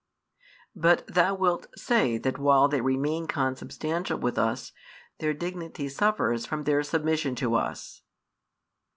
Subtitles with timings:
[0.75, 4.71] But thou wilt say that while they remain consubstantial with us,
[5.19, 8.01] their dignity suffers from their submission to us.